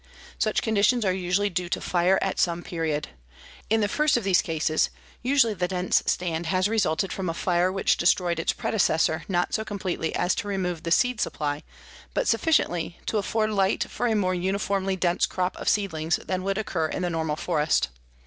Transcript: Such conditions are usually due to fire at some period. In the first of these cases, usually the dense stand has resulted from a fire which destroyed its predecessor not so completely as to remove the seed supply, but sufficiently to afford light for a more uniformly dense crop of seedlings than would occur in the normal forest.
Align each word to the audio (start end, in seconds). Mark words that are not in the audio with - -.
Such 0.39 0.63
conditions 0.63 1.05
are 1.05 1.13
usually 1.13 1.51
due 1.51 1.69
to 1.69 1.79
fire 1.79 2.17
at 2.23 2.39
some 2.39 2.63
period. 2.63 3.09
In 3.69 3.81
the 3.81 3.87
first 3.87 4.17
of 4.17 4.23
these 4.23 4.41
cases, 4.41 4.89
usually 5.21 5.53
the 5.53 5.67
dense 5.67 6.01
stand 6.07 6.47
has 6.47 6.67
resulted 6.67 7.13
from 7.13 7.29
a 7.29 7.35
fire 7.35 7.71
which 7.71 7.97
destroyed 7.97 8.39
its 8.39 8.51
predecessor 8.51 9.23
not 9.27 9.53
so 9.53 9.63
completely 9.63 10.15
as 10.15 10.33
to 10.33 10.47
remove 10.47 10.81
the 10.81 10.89
seed 10.89 11.21
supply, 11.21 11.61
but 12.15 12.27
sufficiently 12.27 12.97
to 13.05 13.19
afford 13.19 13.51
light 13.51 13.83
for 13.91 14.07
a 14.07 14.15
more 14.15 14.33
uniformly 14.33 14.95
dense 14.95 15.27
crop 15.27 15.55
of 15.57 15.69
seedlings 15.69 16.15
than 16.15 16.41
would 16.41 16.57
occur 16.57 16.87
in 16.87 17.03
the 17.03 17.09
normal 17.11 17.35
forest. 17.35 17.89